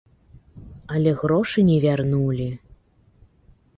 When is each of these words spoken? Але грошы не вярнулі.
Але 0.95 1.11
грошы 1.21 1.59
не 1.69 1.75
вярнулі. 1.85 2.49